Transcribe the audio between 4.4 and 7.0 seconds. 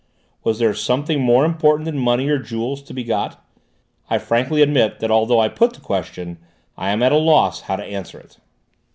admit that although I put the question I